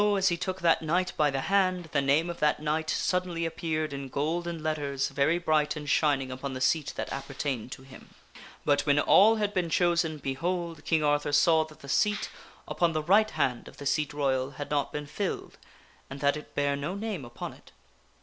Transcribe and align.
as 0.17 0.29
he 0.29 0.35
took 0.37 0.61
that 0.61 0.81
knight 0.81 1.13
by 1.15 1.29
the 1.29 1.41
hand, 1.41 1.87
the 1.91 2.01
name 2.01 2.27
of 2.27 2.39
that 2.39 2.59
knight 2.59 2.89
suddenly 2.89 3.45
appeared 3.45 3.93
in 3.93 4.09
golden 4.09 4.63
letters, 4.63 5.09
very 5.09 5.37
bright 5.37 5.75
and 5.75 5.87
shining, 5.91 6.31
upon 6.31 6.53
the 6.55 6.59
seat 6.59 6.91
that 6.95 7.13
appertained 7.13 7.71
to 7.71 7.83
him. 7.83 8.09
But 8.65 8.83
when 8.87 8.97
all 8.99 9.35
had 9.35 9.53
been 9.53 9.69
chosen, 9.69 10.17
behold! 10.17 10.83
King 10.85 11.03
Arthur 11.03 11.31
saw 11.31 11.65
that 11.65 11.81
the 11.81 11.87
seat 11.87 12.31
upon 12.67 12.93
the 12.93 13.03
right 13.03 13.29
hand 13.29 13.67
of 13.67 13.77
the 13.77 13.85
Seat 13.85 14.11
Royal 14.11 14.49
had 14.57 14.71
not 14.71 14.91
been 14.91 15.05
filled, 15.05 15.59
and 16.09 16.19
that 16.19 16.35
it 16.35 16.55
bare 16.55 16.75
no 16.75 16.95
name 16.95 17.23
upon 17.23 17.53
it. 17.53 17.71